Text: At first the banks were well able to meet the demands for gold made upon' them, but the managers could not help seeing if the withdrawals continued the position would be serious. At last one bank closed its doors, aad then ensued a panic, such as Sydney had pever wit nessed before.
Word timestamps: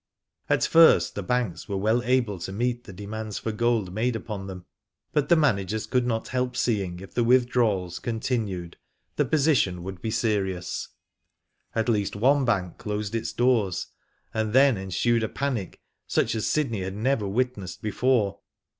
At 0.49 0.63
first 0.65 1.13
the 1.13 1.21
banks 1.21 1.69
were 1.69 1.77
well 1.77 2.01
able 2.01 2.39
to 2.39 2.51
meet 2.51 2.85
the 2.85 2.91
demands 2.91 3.37
for 3.37 3.51
gold 3.51 3.93
made 3.93 4.15
upon' 4.15 4.47
them, 4.47 4.65
but 5.13 5.29
the 5.29 5.35
managers 5.35 5.85
could 5.85 6.07
not 6.07 6.29
help 6.29 6.57
seeing 6.57 7.01
if 7.01 7.13
the 7.13 7.23
withdrawals 7.23 7.99
continued 7.99 8.77
the 9.15 9.25
position 9.25 9.83
would 9.83 10.01
be 10.01 10.09
serious. 10.09 10.87
At 11.75 11.87
last 11.87 12.15
one 12.15 12.45
bank 12.45 12.79
closed 12.79 13.13
its 13.13 13.31
doors, 13.31 13.89
aad 14.33 14.53
then 14.53 14.75
ensued 14.75 15.21
a 15.21 15.29
panic, 15.29 15.79
such 16.07 16.33
as 16.33 16.47
Sydney 16.47 16.81
had 16.81 16.95
pever 16.95 17.27
wit 17.31 17.53
nessed 17.53 17.83
before. 17.83 18.39